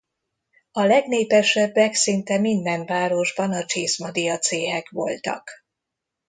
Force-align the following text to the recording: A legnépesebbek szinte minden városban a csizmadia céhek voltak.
A 0.71 0.83
legnépesebbek 0.83 1.93
szinte 1.93 2.37
minden 2.39 2.85
városban 2.85 3.51
a 3.53 3.65
csizmadia 3.65 4.37
céhek 4.39 4.89
voltak. 4.89 5.49